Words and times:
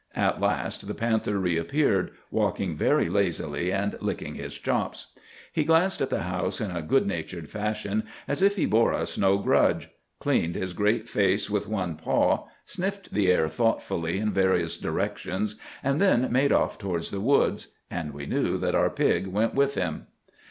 At 0.15 0.41
last 0.41 0.87
the 0.87 0.95
panther 0.95 1.37
reappeared, 1.37 2.09
walking 2.31 2.75
very 2.75 3.07
lazily, 3.07 3.71
and 3.71 3.95
licking 4.01 4.33
his 4.33 4.57
chops. 4.57 5.13
He 5.53 5.63
glanced 5.63 6.01
at 6.01 6.09
the 6.09 6.23
house 6.23 6.59
in 6.59 6.71
a 6.75 6.81
good 6.81 7.05
natured 7.05 7.49
fashion, 7.51 8.05
as 8.27 8.41
if 8.41 8.55
he 8.55 8.65
bore 8.65 8.95
us 8.95 9.15
no 9.19 9.37
grudge; 9.37 9.89
cleaned 10.19 10.55
his 10.55 10.73
great 10.73 11.07
face 11.07 11.51
with 11.51 11.67
one 11.67 11.97
paw, 11.97 12.47
sniffed 12.65 13.13
the 13.13 13.31
air 13.31 13.47
thoughtfully 13.47 14.17
in 14.17 14.31
various 14.31 14.75
directions, 14.75 15.57
and 15.83 16.01
then 16.01 16.31
made 16.31 16.51
off 16.51 16.79
towards 16.79 17.11
the 17.11 17.21
woods; 17.21 17.67
and 17.91 18.11
we 18.11 18.25
knew 18.25 18.57
that 18.57 18.73
our 18.73 18.89
pig 18.89 19.27
went 19.27 19.53
with 19.53 19.75
him. 19.75 20.07